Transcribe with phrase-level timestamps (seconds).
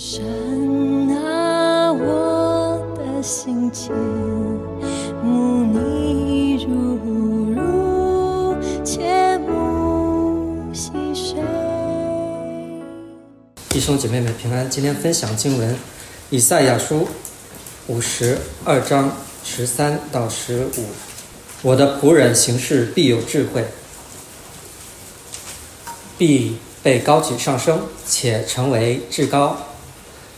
[0.00, 0.22] 神
[1.10, 3.92] 啊，我的心间，
[5.24, 6.70] 慕你如
[7.52, 11.42] 如，切慕细水。
[13.70, 15.76] 弟兄姐妹们平安，今天分享经文，
[16.30, 17.08] 以赛亚书
[17.88, 19.10] 五十二章
[19.42, 20.84] 十三到十五。
[21.62, 23.64] 我的仆人行事必有智慧，
[26.16, 29.56] 必被高举上升，且成为至高。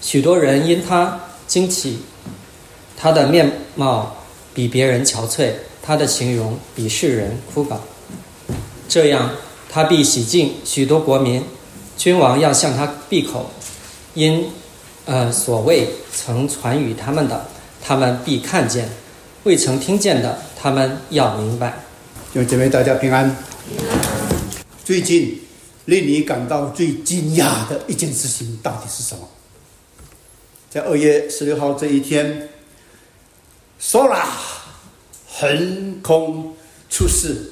[0.00, 1.98] 许多人因他惊奇，
[2.96, 4.16] 他的面貌
[4.54, 7.76] 比别人憔悴，他的形容比世人枯槁。
[8.88, 9.30] 这样，
[9.68, 11.44] 他必洗净许多国民，
[11.96, 13.50] 君王要向他闭口，
[14.14, 14.46] 因
[15.04, 17.46] 呃所谓曾传与他们的，
[17.82, 18.86] 他们必看见；
[19.44, 21.84] 未曾听见的，他们要明白。
[22.32, 23.36] 弟兄姐妹，大家平安。
[24.84, 25.40] 最近
[25.84, 29.20] 令你感到最惊讶的一件事情到底是什么？
[30.70, 32.48] 在二月十六号这一天
[33.82, 34.24] ，Sora
[35.28, 36.54] 横空
[36.88, 37.50] 出世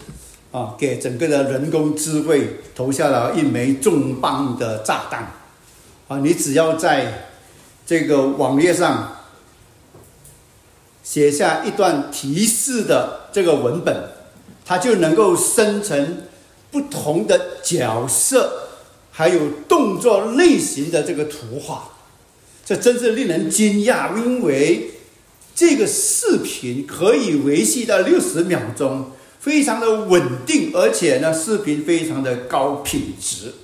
[0.53, 5.33] 啊，给整个的人工智慧投下了一枚重磅的炸弹
[6.07, 6.19] 啊！
[6.19, 7.31] 你只要在
[7.85, 9.17] 这个网页上
[11.03, 14.11] 写下一段提示的这个文本，
[14.65, 16.19] 它就能够生成
[16.71, 18.69] 不同的角色，
[19.11, 21.95] 还有动作类型的这个图画。
[22.69, 24.91] 这真是令人惊讶，因为
[25.55, 29.11] 这个视频可以维系到六十秒钟，
[29.41, 33.55] 非常的稳定，而且呢，视频非常的高品质。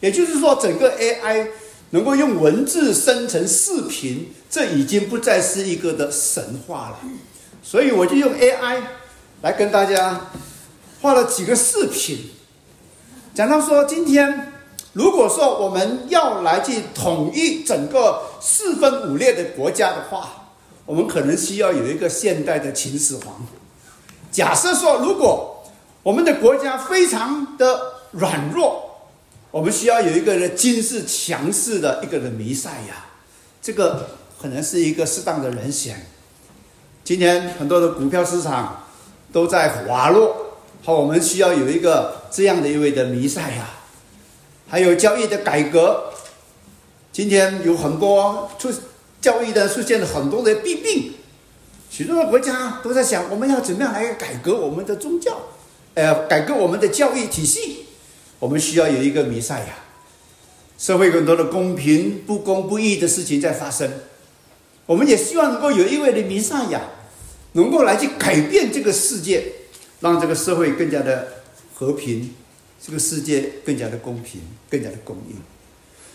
[0.00, 1.46] 也就是说，整个 AI
[1.92, 7.00] 能够用文字生成视频，这已经不再是一个的神话了。
[7.62, 8.82] 所以我就用 AI
[9.40, 10.28] 来跟大家
[11.00, 12.28] 画了几个视频，
[13.34, 14.52] 讲到说今天。
[14.92, 20.50] 如果说我们要来去统一整个四分五裂的国家的话，
[20.86, 23.46] 我们可能需要有一个现代的秦始皇。
[24.32, 25.62] 假设说，如果
[26.02, 27.80] 我们的国家非常的
[28.12, 28.82] 软弱，
[29.50, 33.04] 我们需要有一个人军事强势的一个人弥赛亚，
[33.60, 34.08] 这个
[34.40, 36.06] 可能是一个适当的人选。
[37.04, 38.84] 今天很多的股票市场
[39.32, 40.34] 都在滑落，
[40.82, 43.68] 好，我们需要有一个这样的一位的弥赛亚。
[44.68, 46.12] 还有教育的改革，
[47.10, 48.70] 今天有很多出
[49.20, 51.14] 教育的出现了很多的弊病，
[51.90, 55.40] 许多的国家都在想，我们要怎么样来改革我们的宗教，
[55.94, 57.86] 呃，改革我们的教育体系，
[58.38, 59.74] 我们需要有一个弥赛亚。
[60.76, 63.90] 社会很多的公平不公不义的事情在发生，
[64.84, 66.82] 我们也希望能够有一位的弥赛亚，
[67.52, 69.44] 能够来去改变这个世界，
[70.00, 71.42] 让这个社会更加的
[71.74, 72.34] 和平。
[72.80, 74.40] 这个世界更加的公平，
[74.70, 75.34] 更加的公义。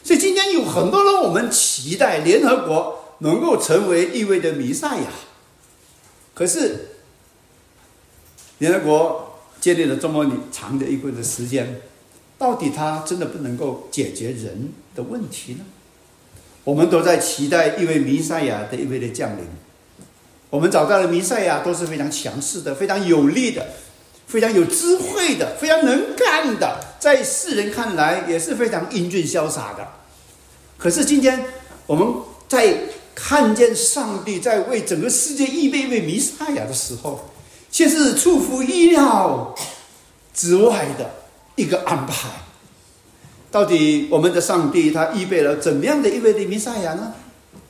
[0.04, 5.08] 所以今天有很多人，我们期待联合国能够成为一位的弥赛亚。
[6.34, 6.90] 可是，
[8.58, 11.82] 联合国建立了这么长的一个的时间，
[12.38, 15.66] 到底它真的不能够解决人的问题呢？
[16.64, 19.46] 我们都在期待一位弥赛亚的一位的降临。
[20.50, 23.68] 我们找到的弥赛亚都是非常强势的，非常有力的。
[24.34, 29.88] 非常有智慧的，非常能干的，在世人看来也是非常英俊潇洒的。
[30.76, 31.46] 可是今天
[31.86, 32.08] 我们
[32.48, 32.76] 在
[33.14, 37.30] 看见上帝在为整个世界预备一位弥赛亚的时候，
[37.70, 39.54] 却是出乎意料
[40.34, 41.12] 之外的
[41.56, 42.28] 一个安排。
[43.52, 47.14] 到底我们的上帝他预备了怎么样的一位的弥赛亚呢？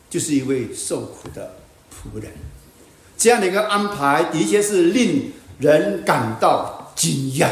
[0.09, 1.57] 就是一位受苦的
[1.91, 2.31] 仆人。
[3.17, 5.33] 这样的一个安排，的确是令。
[5.59, 7.49] 人感到惊讶，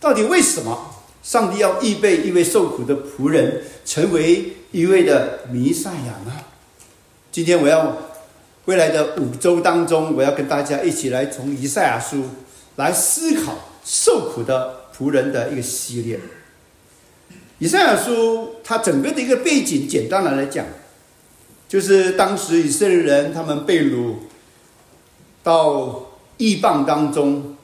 [0.00, 6.32] 到底为什么上帝要预备一位受苦的仆人，成为一位的弥赛亚呢？
[7.32, 7.96] 今天我要
[8.64, 12.24] 未来的五周当中，我要跟大家一起来从以赛亚书
[12.76, 16.20] 来思考受苦的仆人的一个系列。
[17.58, 20.64] 以赛亚书它整个的一个背景，简单的来讲，
[21.68, 24.14] 就是当时以色列人他们被掳
[25.42, 26.06] 到。
[26.40, 27.54] 异邦当中，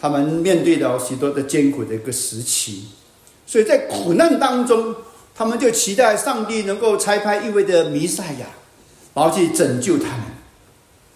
[0.00, 2.86] 他们面对了许多的艰苦的一个时期，
[3.46, 4.94] 所以在苦难当中，
[5.34, 8.46] 他们就期待上帝能够差派一位的弥赛亚，
[9.12, 10.20] 然后去拯救他们。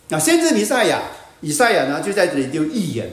[0.09, 1.01] 那先知弥赛亚
[1.41, 3.11] 以赛亚呢，就在这里就预言，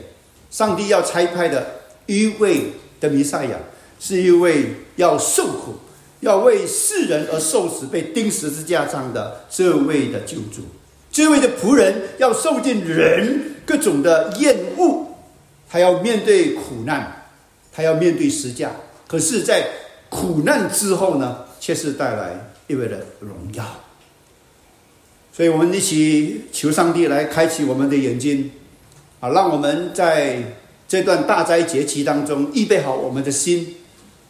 [0.51, 1.65] 上帝要差派的
[2.05, 3.57] 一位的弥赛亚，
[4.01, 5.75] 是一位要受苦、
[6.19, 10.63] 要为世人而受死、被钉十字架上的这位的救主。
[11.09, 15.07] 这位的仆人要受尽人各种的厌恶，
[15.69, 17.25] 他要面对苦难，
[17.71, 18.71] 他要面对实价。
[19.07, 19.67] 可是，在
[20.09, 23.65] 苦难之后呢，却是带来意味的荣耀。
[25.31, 28.51] 所以我们一起求上帝来开启我们的眼睛，
[29.19, 30.55] 啊，让我们在
[30.87, 33.75] 这段大灾节期当中预备好我们的心，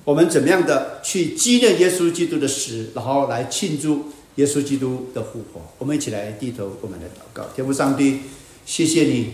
[0.06, 5.62] 我们怎么样的去纪念耶稣基督的死，然后来庆祝耶稣基督的复活。
[5.78, 8.22] 我们一起来低头，我们来祷告，天父上帝，
[8.66, 9.34] 谢谢你，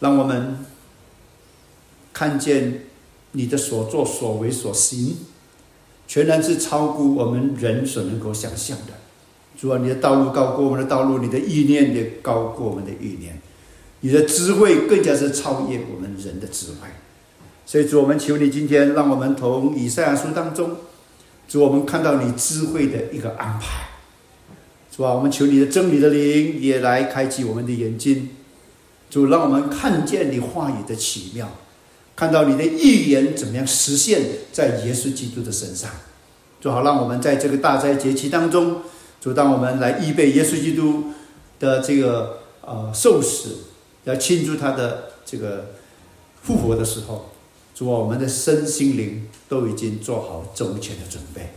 [0.00, 0.58] 让我们
[2.12, 2.84] 看见
[3.32, 5.16] 你的所作所为所行，
[6.06, 8.94] 全然是超乎我们人所能够想象的。
[9.58, 13.40] 主啊，你的道路高过我们的道路，你的意念也高过我们的意念，
[14.00, 16.88] 你的智慧更加是超越我们人的智慧。
[17.66, 20.76] 所以主，我们求你今天让我们从以赛亚书当中，
[21.48, 23.97] 主我们看到你智慧的一个安排。
[24.98, 28.30] 主啊，我们求你的真理的灵也来开启我们的眼睛。
[29.08, 31.48] 主，让我们看见你话语的奇妙，
[32.16, 35.88] 看到你的预言怎么样实现，在耶稣基督的身上。
[36.60, 38.82] 主好，让我们在这个大灾节期当中。
[39.20, 41.04] 主，当我们来预备耶稣基督
[41.60, 43.50] 的这个呃受死，
[44.02, 45.74] 要庆祝他的这个
[46.42, 47.30] 复活的时候，
[47.72, 51.50] 主啊，我们的身心灵都已经做好周全的准备。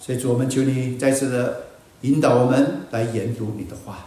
[0.00, 1.64] 所以，主，我们求你再次的
[2.02, 4.06] 引导我们来研读你的话，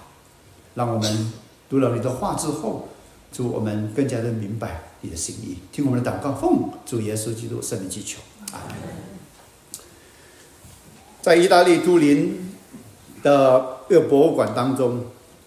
[0.75, 1.31] 让我们
[1.69, 2.89] 读了你的话之后，
[3.31, 5.57] 主，我们更加的明白你的心意。
[5.71, 8.19] 听我们的祷告，奉主耶稣基督圣名祈求。
[8.51, 8.63] 啊，
[11.21, 12.47] 在意大利都灵。
[13.23, 15.05] 的一个博物馆当中，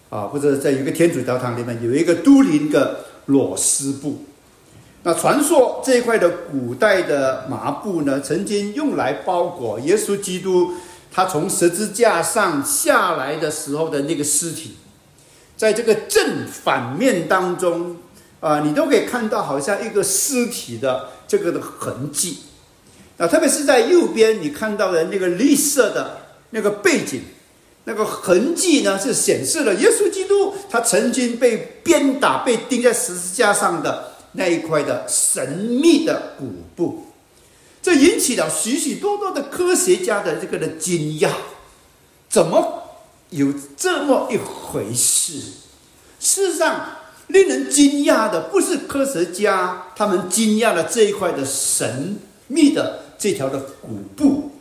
[0.09, 4.19] 啊，或者在一个天主教堂里面，有一个都灵的裸丝布。
[5.03, 10.75] 那传说这一块的古代的麻布呢，曾经用来包裹耶稣基督
[11.15, 14.75] 他从十字架上下来的时候的那个尸体。
[15.57, 17.97] 在这个正反面当中，
[18.41, 22.39] 啊，你都可以看到好像一个尸体的这个的痕迹。
[23.17, 26.19] 啊，特别是在右边你看到的那个绿色的
[26.51, 27.23] 那个背景。
[27.87, 37.05] 那个痕迹呢，是显示了耶稣基督他曾经被鞭打、被钉在十字架上的那一块的神秘的骨布，
[37.85, 41.29] 这引起了许许多多的科学家的这个的惊讶：
[42.31, 42.83] 怎么
[43.29, 45.35] 有这么一回事？
[46.19, 46.97] 事实上，
[47.27, 52.17] 令人惊讶的不是科学家他们惊讶了这一块的神
[52.47, 54.53] 秘的这条的古布，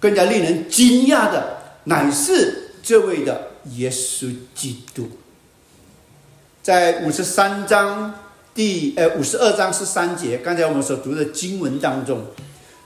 [0.00, 1.58] 更加令人惊讶的。
[1.84, 5.10] 乃是这位的耶稣基督，
[6.62, 8.14] 在五十三章
[8.54, 12.24] 第呃五十二章十三节，刚才我们所读的经文当中，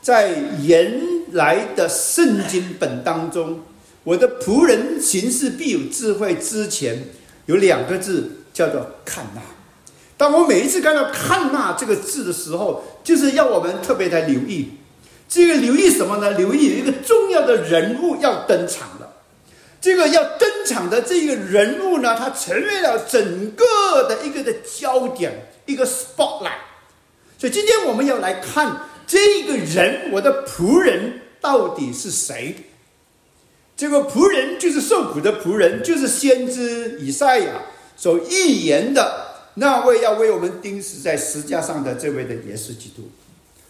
[0.02, 1.00] 在原
[1.32, 3.60] 来的圣经本当中，
[4.04, 7.04] 我的仆人行事必有智慧之前，
[7.46, 9.42] 有两个字叫做看纳。
[10.16, 14.72] 当我每一次看到看纳这个字的时候，就是要我们特别的留意。
[15.28, 16.32] 这个留意什么呢？
[16.32, 19.16] 留意有一个重要的人物要登场了。
[19.80, 23.64] 这个要登场的这个人物呢，他成为了整个
[24.08, 26.58] 的一个的焦点，一个 spotlight。
[27.38, 32.54] 所以今天我们要来看这个人，我的仆人到底是谁？
[33.76, 37.62] 这个仆人就是受苦的仆人，就是先知以赛亚
[37.96, 43.10] 所预言的那位要为我们钉死在石架上的这位的耶稣基督。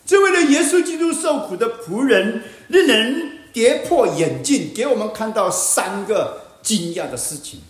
[0.05, 7.61] 这位的耶稣基督受苦的仆人，令人跌破眼镜，给我们看到三个惊讶的事情。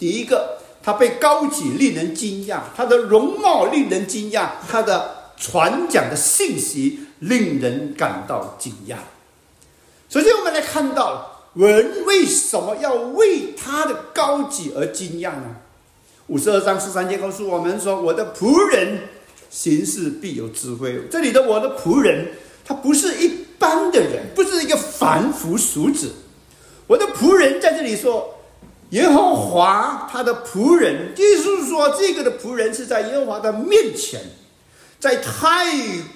[0.00, 8.96] 第一个，他被高举，令人惊讶；他的容貌令人惊讶；他的传讲的信息令人感到惊讶。
[10.08, 15.56] 首先，我们来看到人为什么要为他的高举而惊讶呢？
[16.28, 19.00] 五十二章十三节告诉我们说：“我的仆人。”
[19.50, 21.02] 行事必有智慧。
[21.08, 22.32] 这里的我的仆人，
[22.64, 26.10] 他不是一般的人，不是一个凡夫俗子。
[26.88, 28.34] 我的仆人在这里说，
[28.90, 34.20] 耶和华他的仆人，就是说这个的仆人是在耶和华的面前，
[35.04, 35.66] 在太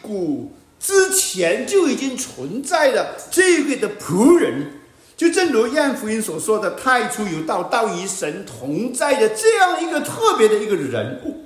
[0.01, 4.81] 古之前就已经存在了这个的仆人。
[5.15, 11.45] 就正如燕福音所说的，太初有道，道与神同在的这样一个特别的一个人物。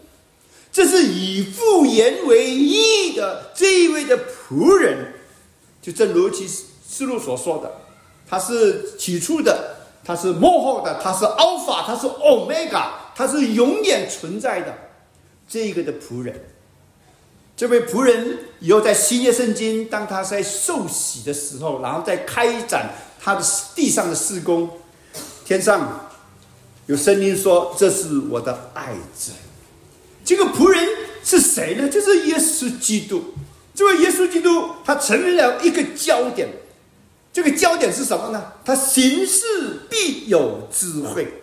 [0.70, 5.12] 这是以父言为义的这一位的仆人，
[5.82, 7.68] 就正如其思路所说的，
[8.24, 14.72] 他是起初的，他是幕后的，他是 alpha，他是 omega，他是永远存在的
[15.48, 16.40] 这个的仆人。
[17.56, 23.44] 这位仆人以后在新约圣经，当他在受洗的时候，然后再开展他的
[23.74, 24.70] 地上的施工，
[25.44, 26.10] 天上
[26.86, 29.32] 有声音说：“这是我的爱子。”
[30.24, 30.88] 这个仆人
[31.22, 31.88] 是谁呢？
[31.88, 33.22] 就是耶稣基督。
[33.74, 36.48] 这位耶稣基督，他成为了一个焦点。
[37.32, 38.52] 这个焦点是什么呢？
[38.64, 41.42] 他行事必有智慧。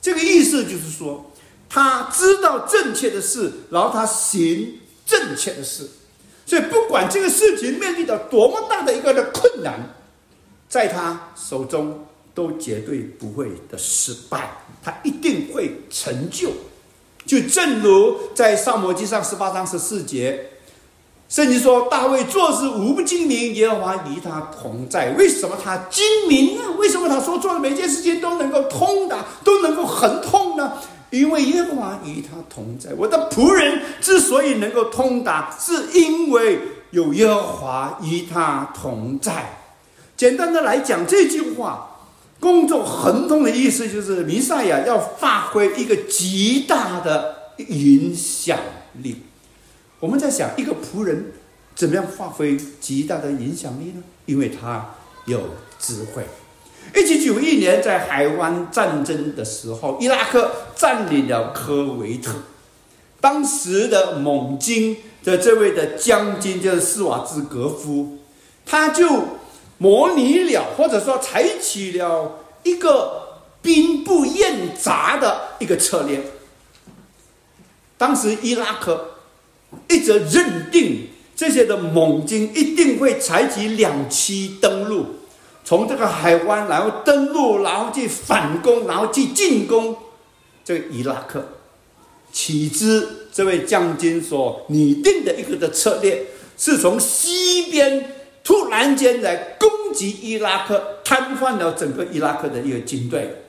[0.00, 1.32] 这个意思就是说，
[1.68, 5.88] 他知道正确的事，然后他行正确的事。
[6.46, 9.94] 所以，不管这个事情面临着多么大的一个的困难，
[10.68, 14.50] 在他手中都绝对不会的失败，
[14.82, 16.50] 他一定会成就。
[17.26, 20.52] 就正如在《上摩记》上十八章十四节。
[21.28, 25.10] 圣经说，大卫做事无不精明，耶和华与他同在。
[25.18, 26.62] 为什么他精明呢？
[26.78, 30.78] 为什么他说做的每件事情都能够通达，都能够很通呢？
[31.10, 32.92] 因为耶和华与他同在。
[32.96, 36.60] 我的仆人之所以能够通达，是因为
[36.90, 39.58] 有耶和华与他同在。
[40.16, 42.00] 简单的来讲，这句话
[42.40, 48.58] “工作亨通”的意思就是，弥赛亚要发挥一个极大的影响
[49.02, 49.22] 力。
[50.00, 51.32] 我们在想，一个仆人
[51.74, 54.02] 怎么样发挥极大的影响力呢？
[54.26, 54.94] 因为他
[55.26, 55.40] 有
[55.78, 56.26] 智慧。
[56.94, 62.32] 一九九一年，在海湾战争的时候，伊拉克占领了科维特，
[63.20, 68.18] 当时的蒙军的这位的将军就是斯瓦兹格夫，
[68.66, 69.24] 他就
[69.78, 76.20] 模拟了，或者说采取了一个兵不厌杂的一个策略。
[77.96, 79.14] 当时伊拉克。
[79.86, 85.04] 一直认定这些的猛军一定会采取两栖登陆，
[85.68, 89.94] 从这个海湾然后登陆，然后去反攻，然后去进攻
[90.64, 91.46] 这个伊拉克。
[92.32, 96.24] 岂知这位将军所拟定的一个的策略，
[96.56, 103.42] 是从西边突然间来攻击伊拉克，瘫痪了整个伊拉克的一个军队。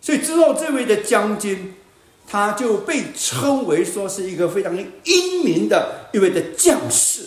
[0.00, 1.74] 所以之后这位的将军。
[2.30, 7.22] 他就被称为说是一个非常英明的一位的将士，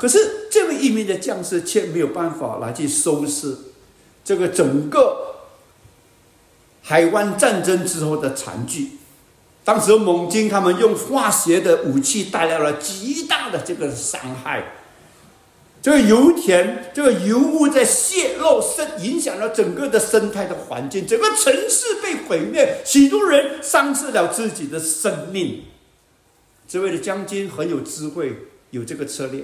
[0.00, 3.54] 可是这位英明的将士却没有办法来去收拾
[4.24, 5.34] 这个整个
[6.82, 8.92] 海湾战争之后的残局。
[9.62, 14.72] 当时蒙军他们用化学的武器带来了极大的这个伤害。
[15.82, 25.64] 这个油田，这个油污在泄漏，生影响了整个的生态的环境，整个城市被毁灭，许多人丧失了自己的生命。
[26.68, 29.42] 这位的将军很有智慧，有这个策略，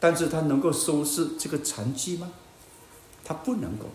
[0.00, 2.30] 但是他能够收拾这个残局吗？
[3.24, 3.86] 他不能够。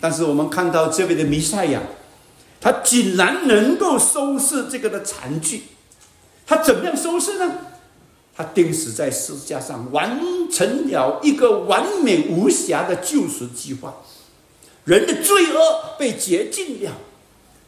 [0.00, 1.82] 但是我们看到这位的弥赛亚，
[2.60, 5.62] 他竟然能够收拾这个的残局，
[6.46, 7.58] 他怎么样收拾呢？
[8.36, 13.96] 他钉死在十字架上，完成了一个完美无瑕的救赎计划。
[14.84, 16.92] 人的罪恶被洁净了，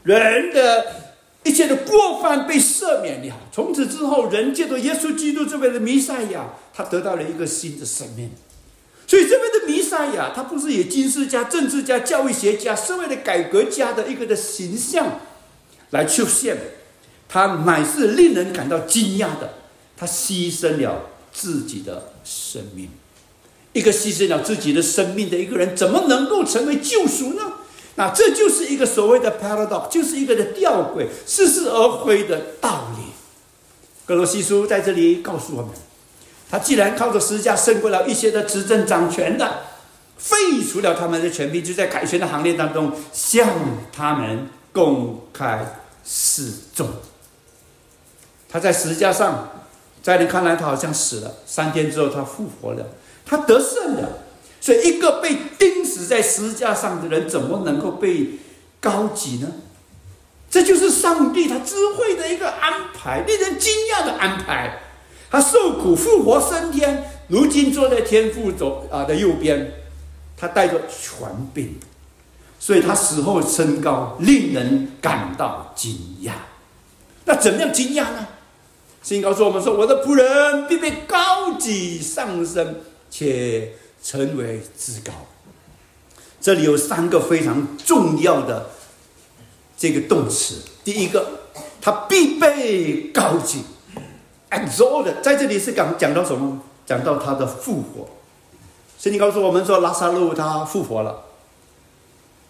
[0.04, 1.09] 人的
[1.44, 3.34] 一切的过犯被赦免了。
[3.52, 8.30] 从此之后，人借着耶稣基督这边的弥赛亚，他得到了一个新的生命。
[9.06, 15.18] 所以，这边的弥赛亚，他不是以军事家、政治家、教育学家、社会的改革家的一个的形象
[15.90, 16.56] 来出现，
[17.28, 19.54] 他乃是令人感到惊讶的。
[19.96, 22.88] 他牺牲了自己的生命，
[23.72, 27.54] 一个牺牲了自己的生命的一个人，怎么能够成为救赎呢？
[27.96, 33.12] 那这就是一个所谓的 paradox，就是一个的吊诡、似是而非的道理。
[34.06, 35.70] 格罗西书在这里告诉我们，
[36.50, 39.62] 他既然靠着十字架胜过了一些的执政掌权的，
[40.16, 43.48] 废除了他们的权柄，就在凯旋的行列当中向
[43.92, 46.88] 他们公开示众。
[48.48, 49.50] 他在十字架上。
[50.02, 51.30] 在你看来，他好像死了。
[51.44, 52.86] 三天之后，他复活了，
[53.26, 54.08] 他得胜了。
[54.60, 58.38] 所以，一个被钉死在十字架上的人，怎么能够被
[58.80, 59.48] 高举呢？
[60.50, 64.80] 这就是上帝他智慧的一个安排，令人惊讶的安排。
[65.30, 69.72] 他受苦复活升天，如今坐在天父左啊的右边，
[70.36, 71.78] 他带着权柄，
[72.58, 75.92] 所以他死后升高，令人感到惊
[76.24, 76.32] 讶。
[77.24, 78.26] 那怎么样惊讶呢？
[79.02, 85.12] 圣经告诉我们说：“我的仆人必被高举上升，且成为至高。”
[86.40, 88.70] 这里有三个非常重要的
[89.76, 90.62] 这个动词。
[90.82, 91.40] 第一个，
[91.80, 93.58] 他必被高举
[94.50, 95.20] ，exalted。
[95.22, 96.60] 在这里是讲讲到什么？
[96.86, 98.08] 讲到他的复活。
[98.98, 101.24] 圣经告诉我们说，拉萨路他复活了，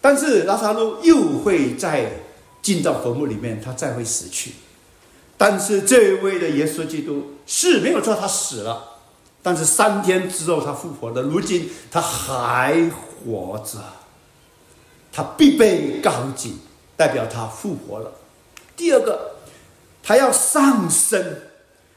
[0.00, 2.12] 但是拉萨路又会在
[2.62, 4.52] 进到坟墓里面，他再会死去。
[5.36, 8.99] 但是这位的耶稣基督是没有说他死了，
[9.42, 11.22] 但是三天之后他复活了。
[11.22, 12.90] 如今他还
[13.24, 13.78] 活着，
[15.12, 16.54] 他必被高举，
[16.96, 18.12] 代表他复活了。
[18.76, 19.32] 第二个，
[20.02, 21.36] 他要上升，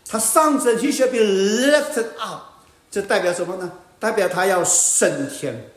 [0.07, 2.41] 他上升，he shall be lifted up，
[2.91, 3.71] 这代表什么呢？
[3.99, 5.69] 代表他要升天。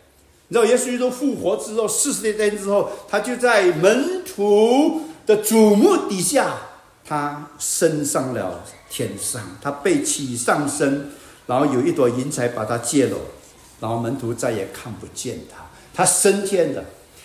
[0.49, 6.56] 你知道，耶稣基督复活之后，四十天之后，他就在门徒的瞩目底下，
[7.04, 11.11] 他升上了天上，他被起上升，
[11.47, 13.17] 然后有一朵云彩把它借了，
[13.81, 15.65] 然后门徒再也看不见他。
[15.95, 16.85] 他升天了，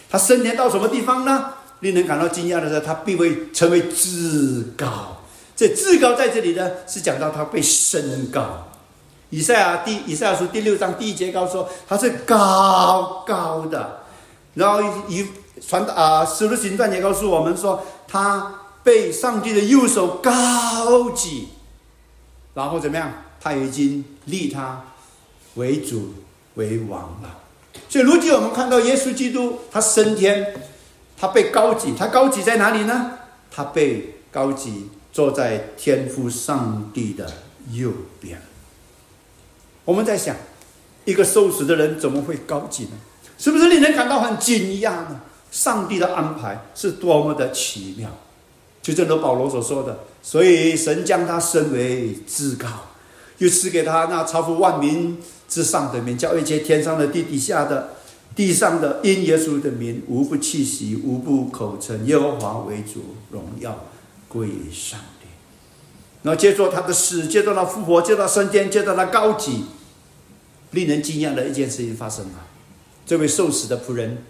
[0.10, 1.54] 他升天到什么地方呢？
[1.80, 5.18] 令人感到惊讶的是，他必会成为至高。
[5.56, 8.68] 这至高在这里呢，是讲到他被升高。
[9.32, 14.04] 以赛亚第以赛亚书第六章第一节告诉说，他是高高的。
[14.54, 15.26] 然后以
[15.66, 21.48] 传啊使徒行传也告诉我们说，他被上帝的右手高举，
[22.54, 23.12] 然后怎么样？
[23.44, 24.84] 他已经立他
[25.56, 26.14] 为主
[26.56, 27.40] 为王了。
[27.90, 30.54] 所以如今我们看到耶稣基督，他升天，
[31.18, 33.18] 他被高举，他高举在哪里呢？
[33.50, 37.32] 他被高举坐在天父上帝的
[37.72, 38.42] 右边。
[39.84, 40.36] 我们在想，
[41.06, 42.92] 一个受死的人怎么会高举呢？
[43.38, 45.22] 是不是令人感到很惊讶呢？
[45.50, 48.10] 上帝的安排是多么的奇妙！
[48.82, 52.68] 就正如保罗所说的，所以神将他升为至高，
[53.42, 55.18] 又赐给他那超乎万民
[55.50, 57.96] 之上的名，叫一切天上的、地底下的、
[58.36, 63.84] 地上的，因耶稣的名，无不气息，无不口称耶和华为主，荣耀
[64.30, 65.28] 归于上帝。
[66.22, 69.64] 那接着他的死，接着他复活，接着升天，接着他高举。
[70.70, 72.48] 令人惊讶的一件事情发生了，
[73.08, 74.24] 这位受死的仆人，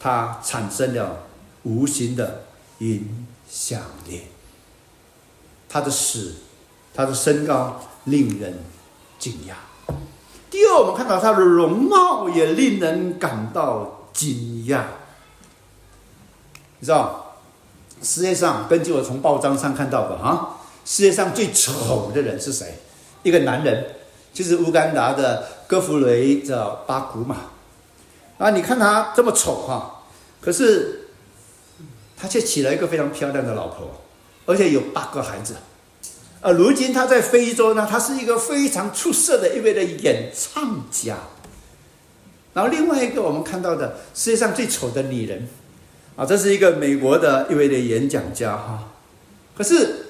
[0.00, 1.24] 他产生了
[1.62, 2.42] 无形的
[2.80, 4.22] 影响力。
[5.68, 6.34] 他的死，
[6.92, 8.58] 他的身高令人
[9.18, 9.94] 惊讶。
[10.50, 14.82] 第二，我们看到他的容貌也令人感到惊讶。
[16.78, 17.36] 你知道，
[18.02, 22.78] 世界上根据我从报章上看到的啊，世界上最丑的人是谁？
[23.22, 23.94] 一个男人。
[24.30, 27.36] 就是乌干达的戈弗雷的巴古马，
[28.36, 30.04] 啊，你看他这么丑哈，
[30.40, 31.08] 可是
[32.16, 33.88] 他却娶了一个非常漂亮的老婆，
[34.46, 35.56] 而且有八个孩子，
[36.40, 41.16] 而如今他在非洲呢，他是一个非常出色的一位的演唱家。
[42.54, 45.48] 然后另外一个我们看到的世界上最丑的女人，
[46.16, 48.92] 啊，这是一个美国的一位的演讲家哈，
[49.56, 50.06] 可是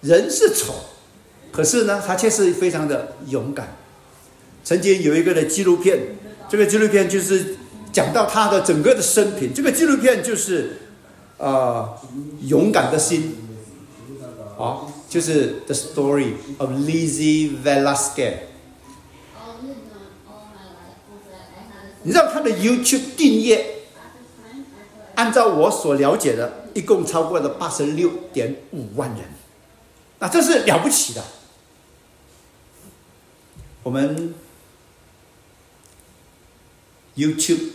[0.00, 0.74] 人是丑。
[1.52, 3.76] 可是呢，他却是非常的勇敢。
[4.62, 5.98] 曾经有一个的纪录片，
[6.50, 7.56] 这个纪录片就是
[7.92, 9.54] 讲到他的整个的生平。
[9.54, 10.76] 这个纪录片就是
[11.38, 11.94] 啊，
[12.42, 13.45] 勇敢的心，
[14.56, 18.34] 啊，就是 The Story of Lizzie Velasquez。
[22.02, 23.82] 你知道他的 YouTube 订阅，
[25.16, 29.20] 按照我所了解的，一共超过了八十六点五万人，
[30.20, 31.24] 那这是了不起的。
[33.82, 34.34] 我们
[37.16, 37.70] YouTube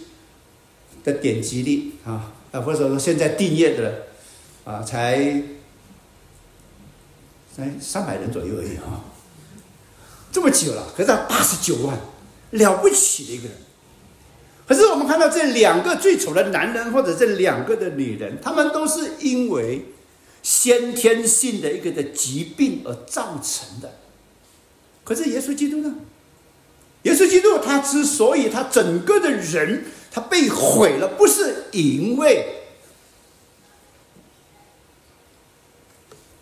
[1.04, 4.08] 的点击率啊，啊，或者说现在订阅的
[4.64, 5.44] 啊，才
[7.62, 9.06] 才三百人左右而已啊，
[10.32, 11.98] 这么久了，可是他八十九万，
[12.50, 13.58] 了不起的一个人。
[14.68, 19.86] 可是我们看到这两个最丑的男人，或者这两个的女人，他们都是因为
[20.42, 23.98] 先天性的一个的疾病而造成的。
[25.04, 25.96] 可是耶稣基督呢？
[27.04, 32.61] 耶稣基督他之所以他整个的人他被毁了，不是因为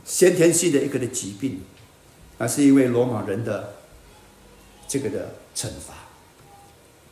[0.10, 1.62] 先天性的一个的疾病，
[2.40, 3.76] 而是因为罗马人的
[4.88, 5.94] 这个的惩罚。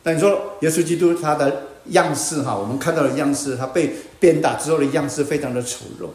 [0.02, 6.08] 那你说耶稣基督他的样式哈，我们看到的样式，他被鞭打之后的样式非常的丑陋，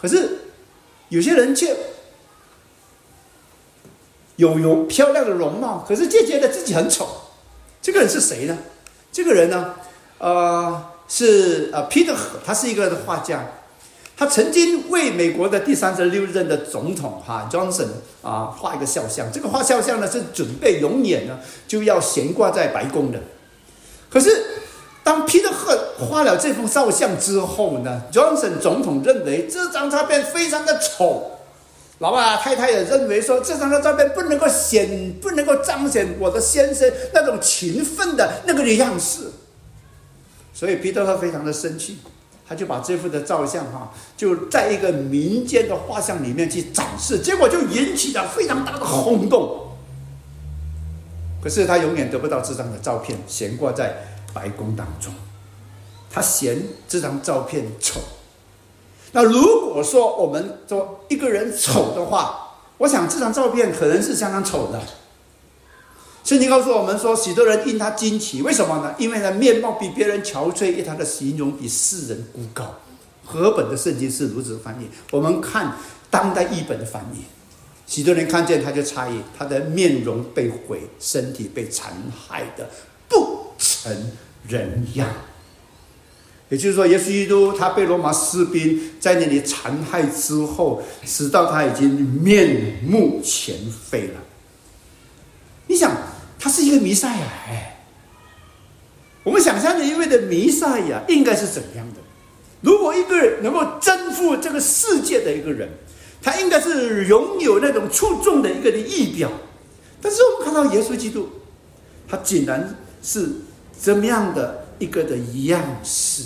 [0.00, 0.38] 可是
[1.10, 1.76] 有些人却。
[4.36, 7.06] 有有漂亮的容貌，可是却觉得自己很丑。
[7.82, 8.58] 这个人是谁呢？
[9.12, 9.74] 这个人呢，
[10.18, 13.46] 呃，是呃，Peter，他是一个画家，
[14.22, 17.88] 他曾经为美国的第三十六任的总统哈 Johnson
[18.22, 19.26] 啊画一个肖像。
[19.32, 23.18] 这个画肖像呢是准备永远呢就要悬挂在白宫的。
[24.08, 24.30] 可是
[25.02, 25.50] 当 Peter
[25.98, 31.28] 画了这幅肖像之后呢，Johnson 总统认为这张照片非常的丑。
[31.98, 39.32] 老爸太太也认为说，这张的照片不能够显，不能够彰显我的先生那种勤奋的那个样式，
[40.54, 41.98] 所以彼得他非常的生气，
[42.48, 49.68] 他就把这幅的照相哈，就在一个民间的画像里面去展示，结果就引起了非常大的轰动。
[51.42, 55.12] 可是他永远得不到这张的照片悬挂在白宫当中，
[56.10, 58.00] 他嫌这张照片丑。
[59.12, 64.80] 那如果说我们说一个人丑的话，我想这张照片可能是相当丑的。
[66.24, 68.94] 圣经告诉我们说，许多人因他惊奇，为什么呢？
[68.96, 72.78] 因为他面貌比别人憔悴，因他的形容比世人孤高。
[73.24, 74.86] 和本的圣经是如此翻译。
[75.10, 75.76] 我们看
[76.10, 77.24] 当代译本的翻译，
[77.86, 82.68] 许多人看见他就诧异，他的面容被毁，身体被残害的
[83.08, 84.12] 不成
[84.46, 85.08] 人样。
[86.50, 94.20] 也就是说，耶稣基督他被罗马士兵在那里残害之后，直到他已经面目全非了。
[95.68, 95.96] 你想，
[96.42, 97.84] 他是一个弥赛亚哎，
[99.22, 102.00] 我们想象的一位的弥赛亚应该是怎样的？
[102.62, 105.68] 如果一个人能够征服这个世界的一个人，
[106.20, 109.30] 他应该是拥有那种出众的一个的仪表。
[110.00, 111.28] 但是我们看到耶稣基督，
[112.08, 113.30] 他竟然是
[113.78, 114.60] 怎么样的？
[114.78, 116.24] 一个的样式，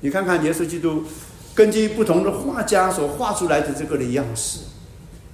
[0.00, 1.04] 你看看耶稣基督，
[1.54, 4.58] 根据不同的画家所画出来的这个的样式，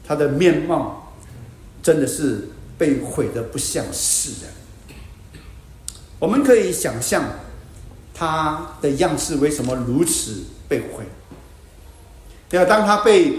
[0.07, 1.15] 他的面貌
[1.83, 4.53] 真的是被毁的不像是人。
[6.19, 7.25] 我们可以想象
[8.15, 11.05] 他的样式为什么如此被毁。
[12.51, 13.39] 要当他被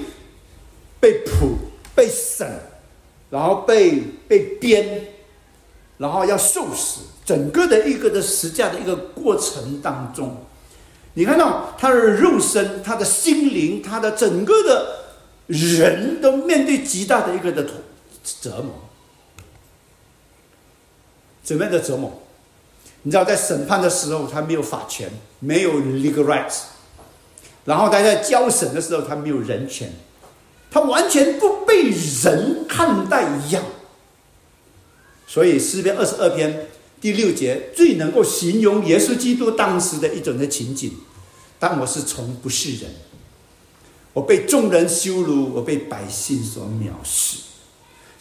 [1.00, 1.58] 被捕、
[1.96, 2.48] 被审，
[3.30, 5.08] 然后被被鞭，
[5.98, 7.02] 然后要受死。
[7.24, 10.46] 整个的一个的实价的一个过程当中，
[11.14, 14.96] 你看到他的肉身、他的心灵、他的整个的
[15.48, 17.66] 人都面对极大的一个的
[18.42, 18.83] 折磨，
[21.44, 22.22] 怎么样的折磨？
[23.04, 26.64] 你知道，在审判的时候，他没有法权，没有 legal rights；
[27.66, 29.92] 然后他在交审的时候，他没有人权，
[30.72, 33.64] 他完全不被人看待一样。
[35.28, 36.68] 所以诗篇二十二篇。
[37.02, 41.00] 第六节最能够形容耶稣基督当时的一种的情景。
[41.60, 42.92] 当我是从不是人，
[44.14, 47.40] 我被众人羞辱，我被百姓所藐视。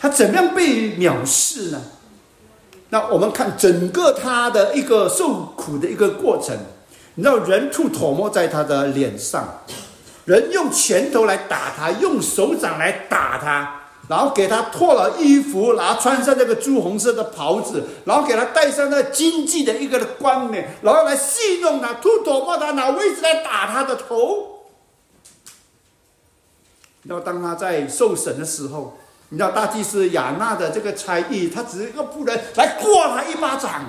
[0.00, 1.80] 他怎么样被藐视呢？
[2.92, 6.55] 那我们看整个他的一个受苦的一个过程。
[7.14, 9.62] 你知道，人吐唾沫在他的脸上，
[10.26, 13.78] 人用拳头来打他，用手掌来打他。
[14.09, 24.66] 然后给他脱了衣服，然后穿上那个朱红色的袍子，然后给他戴上那金济的一个的冠冕，然后来戏弄他，吐唾沫他，拿位置来打他的头。
[27.05, 28.98] 然后当他在受审的时候，
[29.33, 33.83] 你知道大祭司亚纳的这个差役，他只是一个仆人来过他一巴掌。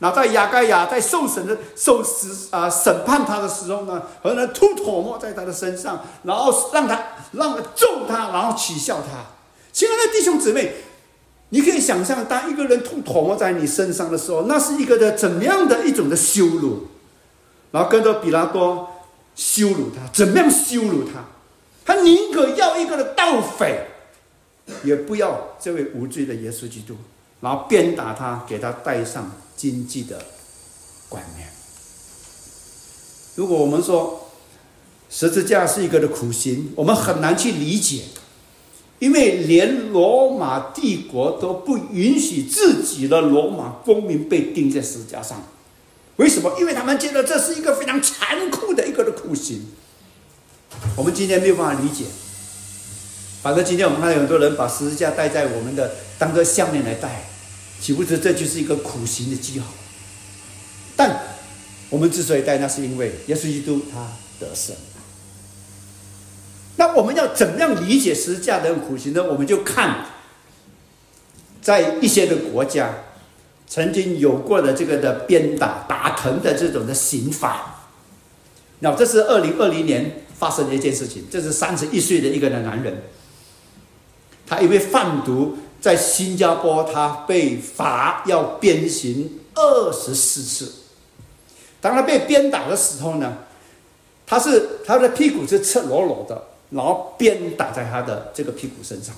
[0.00, 9.24] 然后在亚盖亚在受审的受审啊审判他的时候呢，和人吐唾沫在他的身上，然后让他让他揍他，然后取笑他。
[9.72, 10.74] 亲爱的弟兄姊妹，
[11.50, 16.88] 你可以想象，当一个人吐唾沫在你身上的时候，那是一个的怎么样的一种的羞辱？
[17.70, 18.88] 然后跟着比拉多
[19.36, 21.24] 羞辱他，怎么样羞辱他？
[21.86, 23.86] 他宁可要一个的盗匪，
[24.82, 26.96] 也不要这位无罪的耶稣基督，
[27.40, 30.24] 然后鞭打他，给他戴上荆棘的
[31.08, 31.48] 冠冕。
[33.36, 34.30] 如果我们说
[35.10, 38.02] 十字架是一个的苦行，我们很难去理解。
[39.00, 45.42] 因为连罗马帝国都不允许自己的罗马公民被钉在十字架上，
[46.16, 46.54] 为什么？
[46.58, 49.66] 因为他们觉得这是一个非常残酷的一个的酷刑。
[50.96, 52.04] 我们今天没有办法理解。
[53.44, 57.24] 反正今天我们看到很多人把十字架戴在我们的当做项链来戴，
[57.78, 59.66] 岂不知这就是一个苦行的记号？
[60.96, 61.20] 但
[61.90, 64.74] 我们之所以戴，那是因为耶稣基督他得胜。
[66.76, 69.22] 那我们要怎么样理解十字架的苦行呢？
[69.22, 70.06] 我们就看，
[71.60, 72.94] 在一些的国家，
[73.68, 77.84] 曾经有过的这个的鞭打、打疼的这种的刑法。
[78.78, 81.26] 那这是二零二零年发生的一件事情。
[81.30, 83.02] 这是三十一岁的一个的男人，
[84.46, 90.72] 他因为贩毒，在新加坡他被罚要鞭刑二十四次。
[91.80, 93.38] 当他被鞭打的时候呢，
[94.26, 96.48] 他是他的屁股是赤裸裸的。
[96.70, 99.14] 然后鞭打在他的这个屁股身上，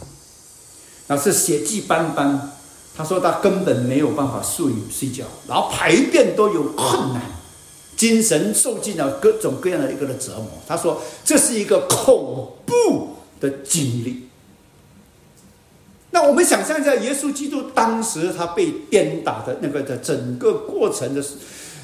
[1.06, 2.52] 那是血迹斑斑。
[2.94, 7.22] 他说他根本没有办法睡睡觉，然后排便都有困难，
[7.96, 10.48] 精神受尽了各种各样的一个的折磨。
[10.66, 14.25] 他说这是一个恐怖的经历。
[16.16, 21.22] 那我们想象一下，耶稣基督当时他被鞭打的那个的整个过程的，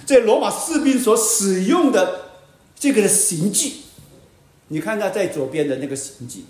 [0.07, 2.31] 这罗马士兵所使用的
[2.75, 3.75] 这个的刑具。
[4.68, 6.47] 你看他在左边的那个刑具，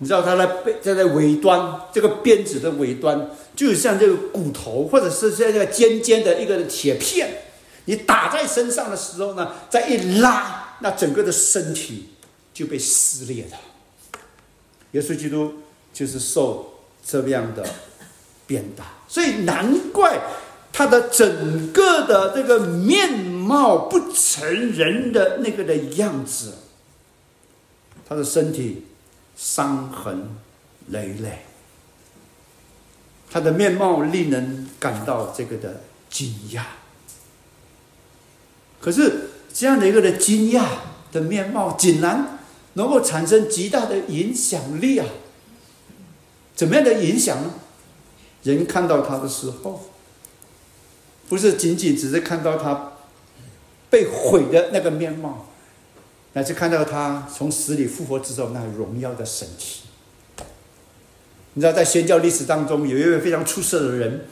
[0.00, 7.44] 你知道他的背在在尾端，这个鞭子的尾端，就像这个骨头，或者是像这个尖尖的一个铁片，
[7.84, 12.08] 你打在身上的时候呢，再一拉，那整个的身体
[12.52, 13.56] 就被撕裂了。
[14.90, 15.52] 耶稣基督
[15.96, 17.66] 就是受这样的
[18.46, 20.20] 变大，所以难怪
[20.70, 26.52] 他的整个的这个面貌不成人的那个的样子，
[28.06, 28.84] 他的身体
[29.38, 30.36] 伤痕
[30.88, 31.46] 累累，
[33.30, 35.80] 他的面貌令人感到这个的
[36.10, 36.62] 惊讶。
[38.82, 40.66] 可是这样的一个的惊讶
[41.10, 42.38] 的面貌，竟然
[42.74, 45.06] 能够产生极大的影响力啊！
[46.56, 47.54] 怎么样的影响呢？
[48.42, 49.90] 人看到他的时候，
[51.28, 52.92] 不是仅仅只是看到他
[53.90, 55.48] 被毁的那个面貌，
[56.32, 59.82] 乃是看到他从死里复活之后那荣耀的神奇。
[61.54, 64.26] 你知道，在宣教历史当中，有一位非常出色的人，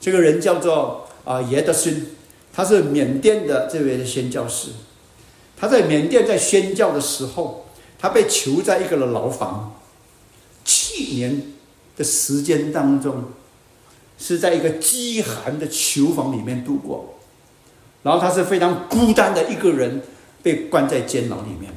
[0.00, 2.16] 这个人叫做啊耶德逊，
[2.52, 4.70] 他是缅甸的这位宣教士。
[5.56, 7.66] 他在缅甸在宣教的时候，
[7.98, 9.80] 他被囚在一个牢房，
[10.64, 11.51] 七年
[12.02, 13.24] 时间当中。
[14.18, 17.16] 是在一个饥寒的囚房里面度过，
[18.04, 20.00] 然后他是非常孤单的一个人，
[20.44, 21.72] 被关在监牢里面。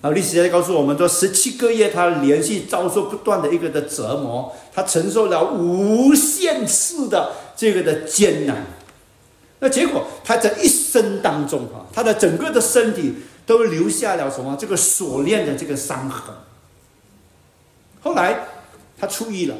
[0.00, 8.64] 然后历史家告诉我们说，十七个月他连续遭受不断的一个的折磨，他承受了无限次的这个的艰难。
[9.58, 14.56] 那结果他在一生当中啊，他的整个的身体都留下了什么？
[14.58, 16.34] 这个锁链的这个伤痕。
[18.00, 18.46] 后来
[18.98, 19.56] 他出狱了。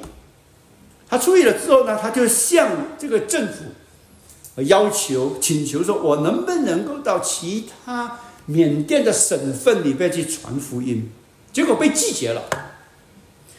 [1.08, 11.10] 他出狱了之后呢，他就向这个政府要求、请求说：“我能不能够到其他缅甸的省份里边去传福音？”
[11.52, 12.42] 结果被拒绝了。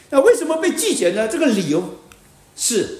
[0.10, 1.28] 那为什么被拒绝呢？
[1.28, 1.98] 这个理由
[2.56, 3.00] 是：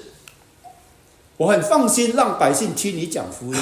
[1.36, 3.60] 我很放心让百姓听你讲福音，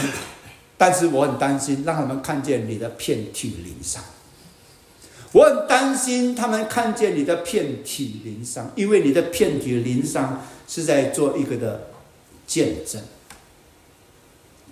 [0.79, 4.03] 但是我很担心让他们看见你的遍体鳞伤。
[5.33, 10.43] 我很担心他们看见你的遍体鳞伤，因为你的遍体鳞伤。
[10.69, 11.91] 是在做一个的
[12.45, 13.01] 见证，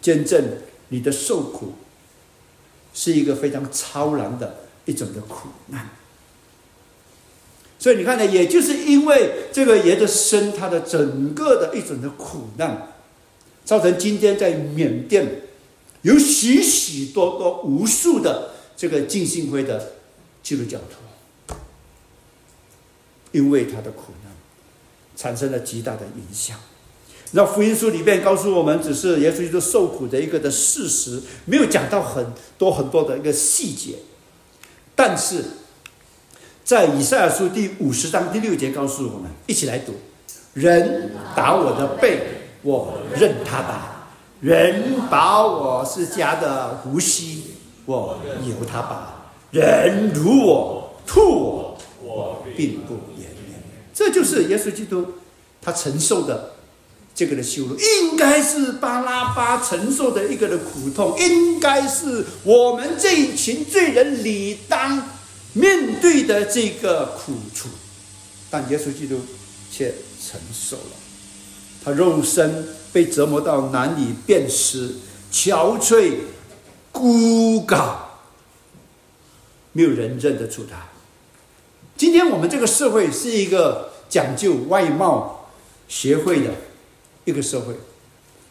[0.02, 0.44] 见证
[0.88, 1.74] 你的受苦
[2.92, 5.90] 是一个非常超然的一种的苦难。
[7.78, 12.88] 所以你看呢，也就是因为这个爷的生，他的整个的一种的苦难，
[13.64, 15.42] 造成今天在缅甸
[16.02, 19.92] 有许许多多无数的这个敬信会的
[20.44, 21.56] 基督教徒，
[23.32, 24.32] 因为他的苦难。
[25.16, 26.58] 产生了极大的影响。
[27.30, 33.94] 那福音书里面告诉我们，只是耶稣基督受苦的一个的事实，没有讲到很多很多的一个细节。
[34.96, 35.44] 但是
[36.64, 39.94] 在以赛亚书第五十章第六节告诉我们，一起来读：
[40.54, 42.20] 人打我的背，
[42.62, 44.08] 我任他打；
[44.40, 47.40] 人把我是家的胡须，
[47.86, 49.23] 我由他拔；
[49.54, 52.98] 人辱我、吐我，我并不。
[53.96, 55.06] 这就是耶稣基督
[55.62, 56.54] 他承受的
[57.14, 65.10] 这个的羞辱，应该是巴拉巴承受的一个的苦痛，应该是我们这一群罪人理当
[65.52, 67.68] 面对的这个苦楚，
[68.50, 69.20] 但耶稣基督
[69.70, 70.96] 却承受了，
[71.84, 74.96] 他肉身被折磨到难以辨识、
[75.32, 76.14] 憔悴、
[76.90, 77.94] 枯槁，
[79.74, 80.86] 没有人认得出他。
[81.96, 85.50] 今天我们这个社会是一个讲究外貌
[85.86, 86.50] 协会的
[87.24, 87.74] 一个社会，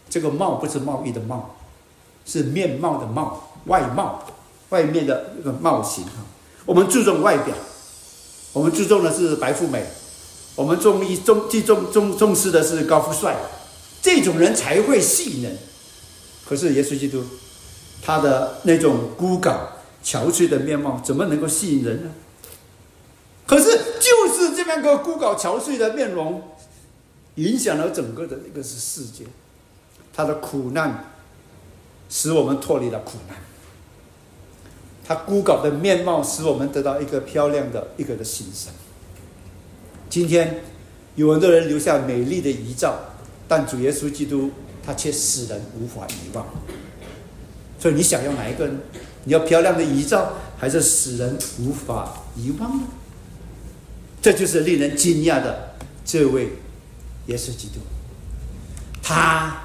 [0.10, 1.56] 这个貌不是贸易的貌，
[2.26, 4.24] 是面貌的貌，外貌，
[4.70, 6.24] 外面的一个貌型啊。
[6.66, 7.54] 我们注重外表，
[8.54, 9.86] 我们注重的是白富美，
[10.56, 13.36] 我们重一重最重重重视的是高富帅，
[14.02, 15.58] 这种人才会吸引人。
[16.46, 17.24] 可是耶稣基督，
[18.02, 19.58] 他的那种孤寡
[20.04, 22.12] 憔悴的面貌，怎么能够吸引人呢？
[23.48, 26.42] 可是，就是这样个孤高憔悴的面容，
[27.36, 29.26] 影响了整个的一个是世界。
[30.13, 31.13] 他的苦难，
[32.10, 33.38] 使我们脱离了苦难。
[35.06, 38.72] 他孤高的面貌，使我们得到一个漂亮的一个的新生。
[40.10, 40.63] 今天，
[41.16, 42.98] 有很多人留下美丽的遗照，
[43.48, 44.52] 但主耶稣基督，
[44.86, 46.46] 他却使人无法遗忘。
[47.84, 48.80] 所以，你想要哪一个呢？
[49.26, 52.84] 你要漂亮的遗照，还是使人无法遗忘呢？
[54.22, 56.48] 这就是令人惊讶的这位
[57.26, 57.82] 耶稣基督，
[59.02, 59.63] 他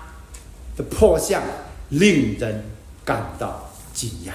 [0.76, 1.44] 的破相
[1.90, 2.64] 令人
[3.04, 4.33] 感到惊讶。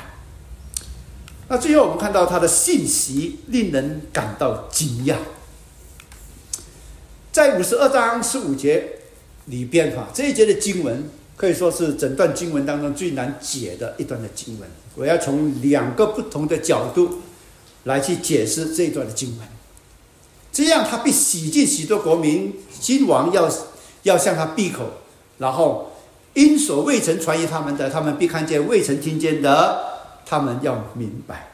[1.50, 5.18] 那最后我们看到他的信息令人感到惊讶。
[7.34, 9.00] 在五十二章十五节
[9.48, 11.04] 里边，哈这一节的经文
[11.36, 14.70] 可以说是整段经文当中最难解的一段的经文。
[14.96, 17.22] 我要从两个不同的角度
[17.86, 19.48] 来去解释这一段的经文。
[20.52, 23.52] 这样他必洗尽许多国民，君王要
[24.04, 24.86] 要向他闭口，
[25.40, 25.92] 然后
[26.36, 29.84] 因所未曾传于他们的，他们必看见；未曾听见的，
[30.28, 31.54] 他们要明白。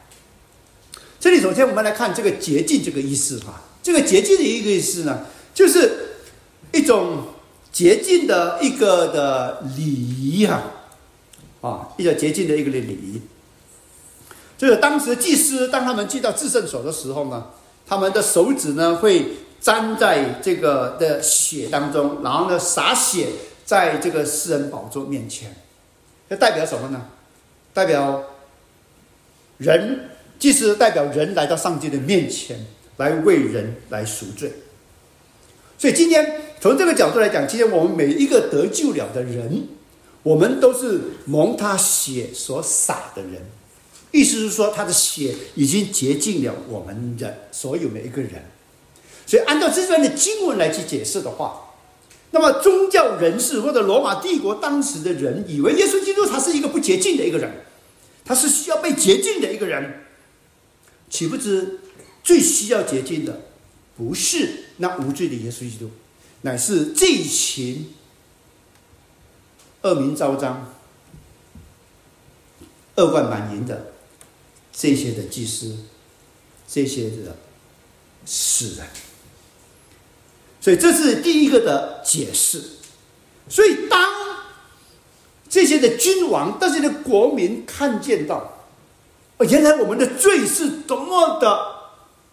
[1.18, 6.18] 这里首先我们来看这个洁净这个意思哈，这个洁净的一个意思呢，就是
[6.74, 7.24] 一种
[7.80, 10.64] 洁净的一个的礼仪哈，
[11.62, 13.22] 啊，一个洁净的一个的礼仪。
[14.58, 17.52] 就是当时祭司当他们进到至圣所的时候呢。
[17.88, 19.26] 他们的手指呢会
[19.60, 23.30] 沾在这个的血当中，然后呢洒血
[23.66, 25.56] 在这个世人宝座面前，
[26.30, 27.08] 这代表什么呢？
[27.74, 28.24] 代表
[29.58, 32.64] 人，祭司代表人来到上帝的面前
[32.98, 34.54] 来为人来赎罪。
[35.80, 39.70] 所以今天从这个角度来讲，今天我们每一个得救了的人，
[40.24, 43.50] 我们都是蒙他血所洒的人。
[44.12, 48.44] 意思是说，他的血已经洁净了我们的所有每一个人。
[49.26, 51.76] 所以，按照这段的经文来去解释的话，
[52.32, 57.64] 那么宗教人士或者罗马帝国当时的人以为耶稣基督他是一个不洁净的一个人，
[58.26, 60.02] 他是需要被洁净的一个人。
[61.10, 61.80] 岂不知
[62.22, 63.44] 最需要洁净的
[63.96, 65.90] 不是那无罪的耶稣基督，
[66.42, 67.94] 乃是这群
[69.84, 70.74] 恶名昭彰、
[72.96, 73.94] 恶贯满盈的。
[74.72, 75.76] 这些的祭司，
[76.66, 77.36] 这些的
[78.26, 78.88] 世人，
[80.62, 82.64] 所以这是第一个的解释。
[83.50, 84.10] 所以当
[85.50, 88.54] 这些的君王、这些的国民看见到，
[89.36, 91.60] 哦，原来我们的罪是多么的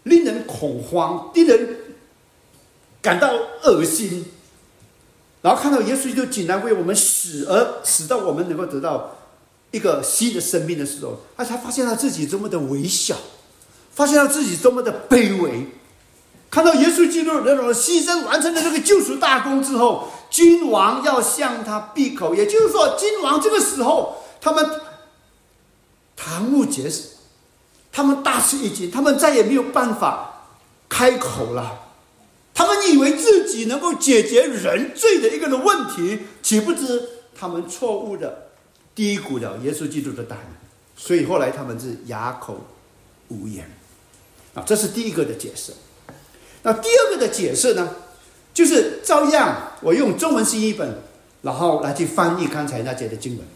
[0.05, 1.77] 令人恐慌、令人
[3.07, 4.25] 感到恶心，
[5.43, 9.13] 然后看到耶稣就竟然为我们死，而死到我们能够得到。
[9.73, 13.15] 一个新的生命的时候，他才发现他自己多么的微小，
[13.93, 15.69] 发现他自己多么的卑微。
[16.49, 24.65] 看到耶稣基督那种牺牲完成的这个救赎大功之后，君王要向他闭口，也就是说，君王这个时候他们
[26.17, 27.03] 瞠目结舌，
[27.93, 30.45] 他们大吃一惊，他们再也没有办法
[30.89, 31.86] 开口了。
[32.87, 38.45] 以为自己能够解决人罪的一个的问题，岂不知他们错误的。
[38.95, 40.47] 低估了耶稣基督的大能，
[40.97, 42.67] 所以后来他们是哑口
[43.29, 43.71] 无言
[44.55, 45.73] 啊，这是第一个的解释。
[46.63, 47.95] 那第二个的解释呢，
[48.55, 51.03] 就是照样我用中文新译本，
[51.43, 53.47] 然后来去翻译刚才那节的经文，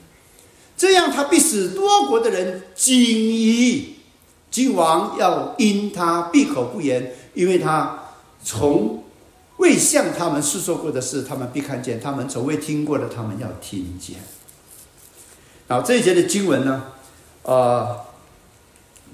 [0.77, 3.95] 这样他必使多国的人惊异，
[4.51, 8.11] 君王要因他闭口不言，因为他
[8.45, 9.03] 从
[9.61, 14.17] 未向他们诉说过的事，他们必看见；他们从未听过的，他们要听见。
[15.69, 16.95] 好，这一节的经文呢，
[17.43, 18.07] 呃，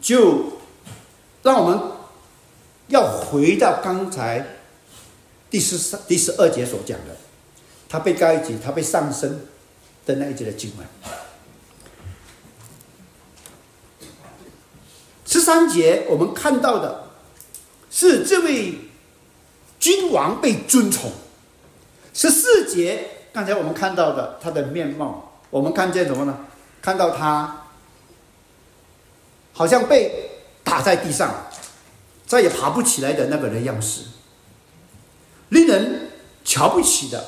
[0.01, 0.59] 就
[1.43, 1.81] 让我们
[2.87, 4.47] 要回到刚才
[5.51, 7.17] 第十三、第十二节所讲的，
[7.89, 9.41] 他被盖及，他被上升
[10.07, 10.87] 的那一节的经文。
[15.27, 17.09] 十三节我们看到的
[17.91, 18.79] 是这位
[19.79, 21.13] 君王被尊崇。
[22.15, 25.23] 十四节刚才我们看到的他的面貌。
[25.49, 26.47] 我们看见什么呢？
[26.83, 27.67] 看到他
[29.53, 30.31] 好像被
[30.65, 31.47] 打在地上，
[32.27, 34.03] 再也爬不起来的那个人样式，
[35.51, 36.11] 令人
[36.45, 37.25] 瞧不起的，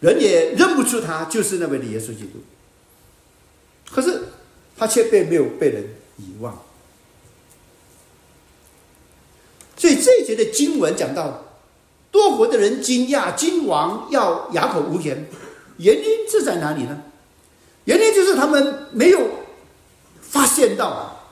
[0.00, 2.42] 人也认不出他就是那位的耶稣基督。
[3.90, 4.28] 可是
[4.76, 6.56] 他却被没有被人遗忘。
[9.76, 11.44] 所以这一节的经文讲到，
[12.10, 15.24] 多国的人惊讶，君王要哑口无言，
[15.76, 17.00] 原因是在哪里呢？
[17.84, 19.20] 原因就是他们没有
[20.20, 21.24] 发现到，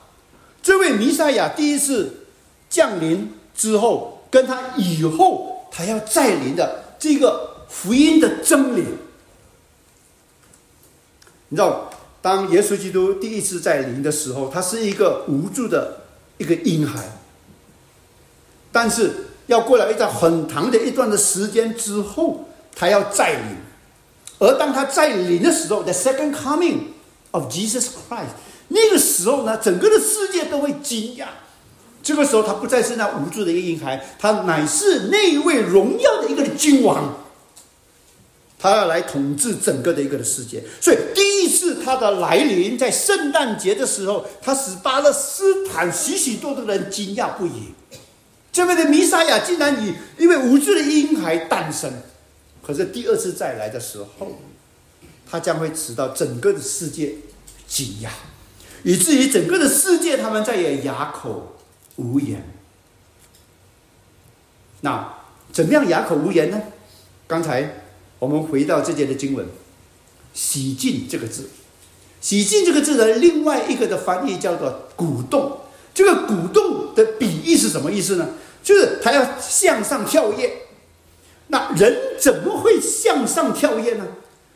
[0.63, 2.25] 这位弥赛亚第一次
[2.69, 8.85] 降临之后，跟他以后他要再临的这个福音的真理。
[11.49, 11.89] 你知道，
[12.21, 15.97] 当耶稣基督第一次再临的时候，他是一个无助的
[16.37, 17.05] 一个婴孩，
[18.75, 19.09] 但是
[19.47, 22.43] 要过了一段很长的一段的时间之后，
[22.75, 23.55] 他要再临。
[24.37, 26.79] 而当他再临的时候，the second coming
[27.31, 28.35] of Jesus Christ，
[28.67, 31.27] 那个时候呢，整个的世界都会惊讶。
[32.03, 37.23] 这个时候，他不再是那无助的一个婴孩，他乃是那一位荣耀的一个君王，
[38.59, 40.61] 他要来统治整个的一个的世界。
[40.81, 47.73] 所以，第一次他的来临，在圣诞节的时候，他使巴勒斯坦许许多多的人惊讶不已。
[48.55, 51.91] 这位的弥赛亚竟然以一位无助的婴孩诞生。
[52.65, 54.39] 可是第二次再来的时候，
[55.29, 57.15] 他将会使到整个的世界
[57.67, 58.07] 惊讶，
[58.83, 61.57] 以至于整个的世界他们再也哑口
[61.97, 62.47] 无言。
[64.79, 65.15] 那
[65.51, 66.61] 怎么样哑口无言呢？
[67.27, 67.83] 刚才
[68.19, 69.45] 我们回到这节的经文
[70.33, 71.49] ，“洗净”这个字
[72.21, 75.59] ，“洗净”这个字的另外一个的翻译叫做“鼓动”。
[75.93, 76.64] 这个“鼓动”
[77.75, 78.29] 什么意思呢？
[78.63, 80.61] 就是他要向上跳跃。
[81.47, 84.07] 那人怎么会向上跳跃呢？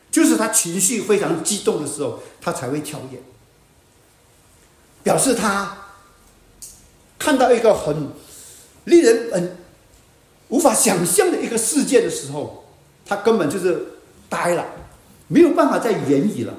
[0.09, 3.19] 就是他情绪非常激动的时候，他才会跳跃，
[5.03, 5.77] 表示他
[7.19, 8.09] 看到一个很
[8.85, 9.57] 令人很
[10.47, 12.63] 无法想象的一个世界的时候，
[13.05, 13.85] 他根本就是
[14.29, 14.65] 呆了，
[15.27, 16.53] 没有办法再言语了。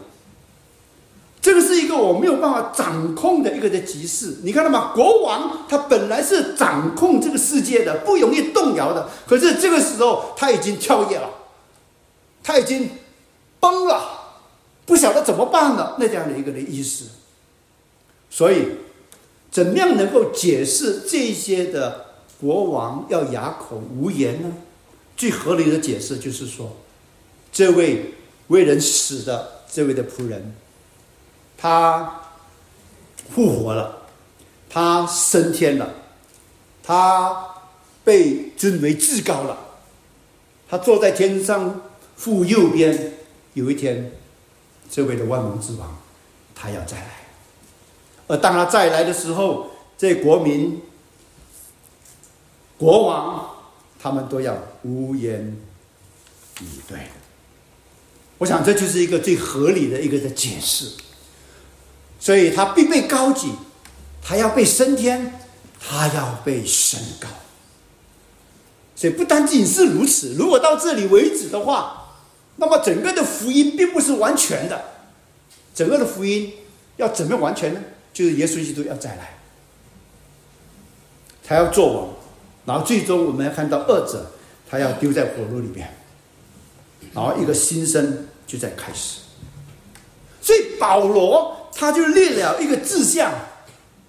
[1.42, 4.92] 这个是一个我没有办法掌控的一个的局势，你看到吗？
[4.94, 11.30] 国王他本来是掌控这个世界的，不容易动摇的，可是这个时候他已经跳跃了，
[12.42, 12.90] 他已经
[13.58, 14.36] 崩了，
[14.84, 17.06] 不晓得怎么办了，那这样的一个的意思。
[18.28, 18.66] 所以，
[19.50, 22.04] 怎么样能够解释这些的
[22.38, 24.52] 国王要哑口无言呢？
[25.16, 26.76] 最合理的解释就是说，
[27.50, 28.14] 这位
[28.48, 30.54] 为人死的这位的仆人。
[31.60, 32.22] 他
[33.28, 34.08] 复活了，
[34.70, 35.92] 他升天了，
[36.82, 37.48] 他
[38.02, 39.58] 被尊为至高了，
[40.68, 41.82] 他坐在天上
[42.16, 43.12] 父右边。
[43.52, 44.12] 有一天，
[44.88, 45.98] 这位的万王之王，
[46.54, 47.10] 他要再来。
[48.28, 50.80] 而当他再来的时候，这国民、
[52.78, 53.50] 国王，
[53.98, 55.58] 他们都要无言
[56.60, 57.00] 以对。
[58.38, 60.92] 我想，这就是一个最合理的一个的解释。
[62.20, 63.48] 所以他必被高举，
[64.22, 65.40] 他要被升天，
[65.80, 67.26] 他要被升高。
[68.94, 72.18] 所以不单仅是如此，如果到这里为止的话，
[72.56, 74.84] 那么整个的福音并不是完全的。
[75.74, 76.52] 整个的福音
[76.98, 77.80] 要怎么完全呢？
[78.12, 79.38] 就是耶稣基督要再来，
[81.42, 82.08] 他要做王，
[82.66, 84.30] 然后最终我们要看到二者，
[84.68, 85.96] 他要丢在火炉里面，
[87.14, 89.20] 然后一个新生就在开始。
[90.42, 91.56] 所以保罗。
[91.74, 93.32] 他就列了一个志向，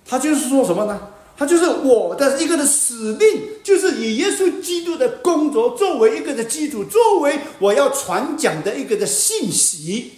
[0.05, 1.09] 他就是说什么呢？
[1.38, 10.14] 他就是我的一个的使命，就是以耶稣基督的工作作为一个的基础，作为我要传讲的一个的信息。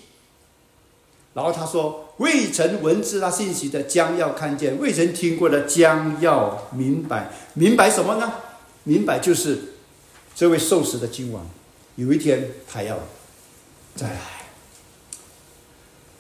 [1.34, 7.32] 然后他说：“未曾闻知他信息的，将要看见；未曾听过的，将要明白。
[7.54, 8.34] 明白什么呢？
[8.84, 9.58] 明白就是
[10.36, 11.50] 这位受死的君王，
[11.96, 13.00] 有一天他要
[13.96, 14.20] 再来。”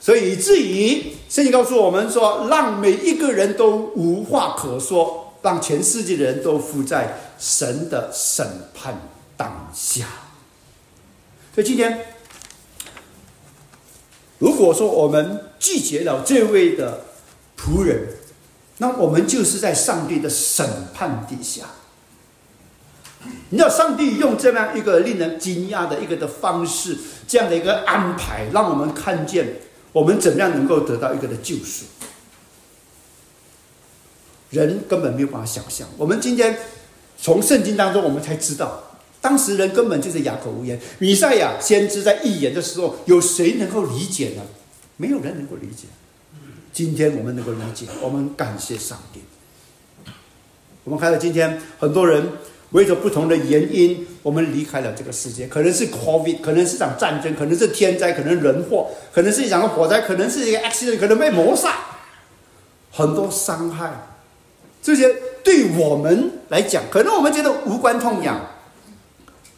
[0.04, 9.00] 所以以至于圣经告诉我们说，让每一个人都无话可说，让全世界的人都伏在神的审判
[9.38, 10.06] 当下。
[11.56, 12.06] 所以今天，
[14.40, 17.06] 如果说我们拒绝了这位的
[17.58, 18.10] 仆人，
[18.80, 21.64] 那我们就是在上帝的审判底下。
[23.52, 29.60] 你知道，上帝用这样一个令人惊讶的一个的方式，这样的一个安排，让我们看见。
[29.94, 31.86] 我们怎么样能够得到一个的救赎？
[34.50, 35.88] 人根本没有办法想象。
[35.98, 36.58] 我们今天
[37.18, 38.84] 从圣经当中，我们才知道，
[39.22, 40.80] 当时人根本就是哑口无言。
[41.00, 44.42] 米赛亚先知在预言的时候，有谁能够理解呢？
[44.98, 45.88] 没有人能够理解。
[46.72, 49.22] 今天我们能够理解，我们感谢上帝。
[50.84, 52.28] 我们看到今天很多人。
[52.74, 55.48] 为着不同的原因，我们离开了这个世界。
[55.48, 61.78] 可能是 COVID，可能是场战争，可能是天灾，可能人祸，可能是一场火灾，可能是一个 accident，可能被谋杀，
[62.92, 64.16] 很多伤害。
[64.82, 65.08] 这些
[65.44, 68.42] 对我们来讲，可能我们觉得无关痛痒，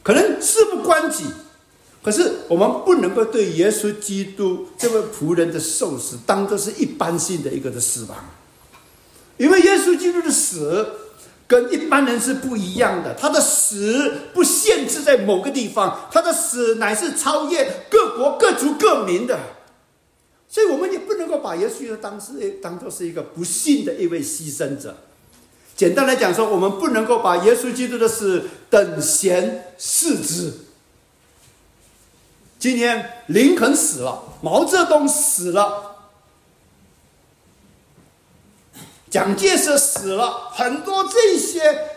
[0.04, 1.24] 可能事不关己。
[2.04, 8.18] 可是我们不能够对耶稣基督这位仆人的受死当做是一般性的一个的死亡，
[9.38, 10.86] 因为耶稣基督的死。
[11.48, 19.38] 跟一般人是不一样的，他的死不限制在某个地方，他的死乃是超越各国各族各民的，
[20.50, 24.98] 所以我们也不能够把耶稣当是当做是一个不幸的一位牺牲者。
[25.76, 30.54] 简单来讲说，我们不能够把耶稣基督的死等闲视之。
[32.58, 35.95] 今天林肯死了，毛泽东死了。
[39.16, 41.88] 蒋介石死了很多，这些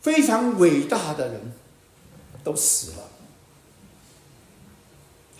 [0.00, 1.52] 非常伟大的人
[2.42, 3.10] 都死了。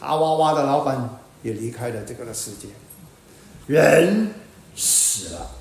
[0.00, 2.68] 阿娃娃的老板也离开了这个的世界。
[3.66, 4.34] 人
[4.76, 5.52] 死了，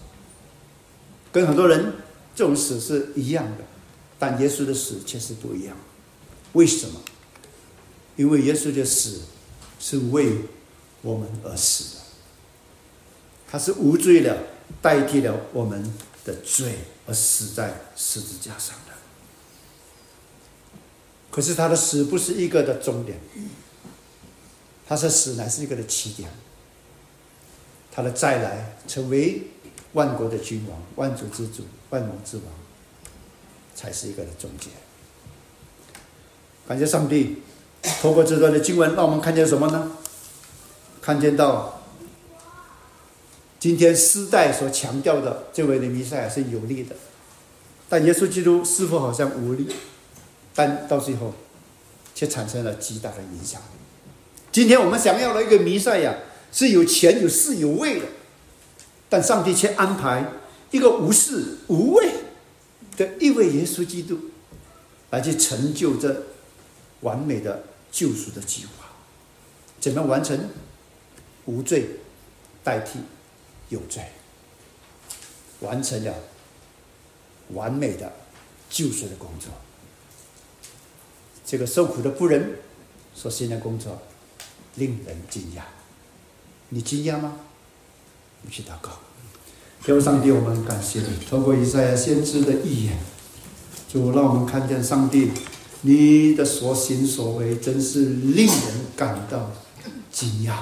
[1.32, 1.93] 跟很多人
[2.36, 3.63] 这种死是一样的，
[4.19, 5.78] 但耶稣的死却是不一样。
[6.51, 6.99] 为什么？
[8.17, 9.21] 因为耶稣的死
[9.80, 10.41] 是为
[11.01, 12.01] 我们而死的，
[13.49, 14.38] 他是无罪的。
[14.82, 15.93] 代替了我们
[16.26, 18.93] 的罪而死在十字架上的，
[21.30, 23.19] 可是他的死不是一个的终点，
[24.88, 26.30] 他的死乃是一个的起点。
[27.95, 29.43] 他的再来，成为
[29.91, 32.45] 万国的君王、万族之主、万王之王，
[33.76, 34.69] 才是一个的终结。
[36.67, 37.43] 感谢上帝，
[38.01, 39.91] 透过这段的经文，让我们看见什么呢？
[41.03, 41.82] 看见到
[43.64, 46.93] 今天时代所强调的这位的弥赛亚是有力的，
[47.88, 49.66] 但耶稣基督似乎好像无力？
[50.53, 51.34] 但到最后，
[52.14, 53.61] 却产生了极大的影响。
[54.51, 56.14] 今天我们想要的一个弥赛亚。
[56.51, 58.05] 是有钱有势有位的，
[59.07, 60.26] 但上帝却安排
[60.70, 62.11] 一个无势无位
[62.97, 64.20] 的一位耶稣基督，
[65.09, 66.24] 来去成就这
[66.99, 68.88] 完美的救赎的计划。
[69.80, 70.49] 怎么完成？
[71.45, 72.01] 无罪
[72.61, 72.99] 代替
[73.74, 74.03] 有罪，
[75.61, 76.13] 完成了
[77.49, 78.13] 完美的
[78.69, 79.49] 救赎的工作。
[81.43, 82.59] 这个受苦的仆人
[83.15, 84.01] 所行的工作，
[84.76, 85.63] 令人惊讶。
[86.69, 87.39] 你惊讶吗？
[88.41, 88.91] 我们去祷告，
[89.84, 92.97] 求上帝，我们感谢你，通过以赛亚先知的预言，
[93.91, 95.32] 主让我们看见上帝
[95.82, 99.51] 你的所行所为，真是令人感到
[100.11, 100.57] 惊讶。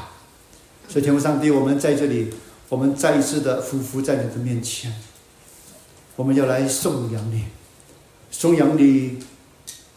[0.88, 2.34] 所以，天父上帝，我们在这里，
[2.72, 4.96] 我们再一次的匍匐在你的面前，
[6.16, 7.44] 我们要来颂扬你，
[8.32, 9.20] 颂扬你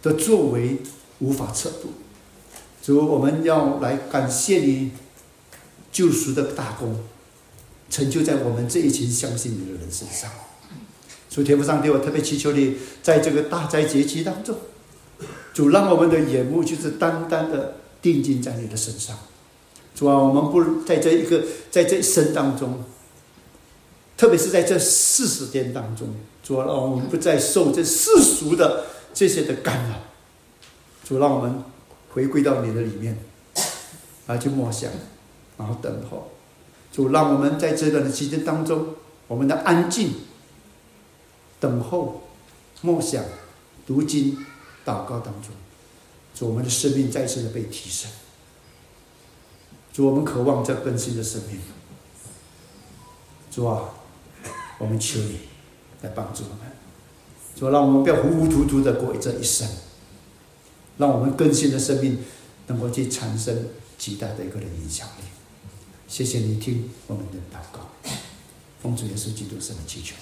[0.03, 0.79] 的作为
[1.21, 1.93] 无法测度。
[2.83, 4.91] 主，我们要来感谢你。
[5.93, 6.99] 救赎的大功，
[7.89, 10.29] 成就在我们这一群相信你的人身上。
[11.31, 14.57] 主天父上帝，我特别祈求你，在这个大灾节期当中，
[15.53, 19.17] 主让我们的眼目就是单单的定睛在你的身上。
[19.95, 22.83] 主啊，我们不在这一个在这一生当中，
[24.17, 26.09] 特别是在这四十天当中，
[26.43, 29.97] 主啊，让我们不再受这世俗的这些的干扰。
[31.05, 31.63] 主让我们
[32.13, 33.19] 回归到你的里面，
[34.27, 34.91] 而去默想。
[35.57, 36.33] 然后等候，
[36.91, 38.89] 主让我们在这段的期间当中，
[39.29, 40.15] 我们的安静、
[41.61, 42.23] 等候、
[42.81, 43.23] 默想、
[43.87, 44.45] 读经、
[44.85, 45.51] 祷告当中，
[46.35, 48.11] 主我们的生命再次的被提升。
[49.95, 51.61] 主，我们渴望这更新的生命。
[53.49, 53.91] 主啊，
[54.79, 55.39] 我们求你
[56.03, 56.59] 来帮助我们。
[57.55, 59.69] 主，让我们不要糊糊涂涂的过这一生，
[60.99, 62.19] 让我们更新的生命
[62.67, 65.23] 能够去产生极大的一个的影响力。
[66.09, 67.89] 谢谢你听我们的祷告，
[68.83, 70.17] 奉主耶稣基督圣名祈求。